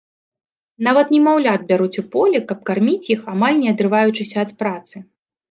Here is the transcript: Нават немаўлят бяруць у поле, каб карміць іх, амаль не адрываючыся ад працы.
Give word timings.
Нават 0.87 1.11
немаўлят 1.15 1.67
бяруць 1.69 1.99
у 2.03 2.05
поле, 2.15 2.41
каб 2.53 2.65
карміць 2.71 3.09
іх, 3.17 3.21
амаль 3.35 3.61
не 3.61 3.69
адрываючыся 3.75 4.35
ад 4.47 4.51
працы. 4.65 4.95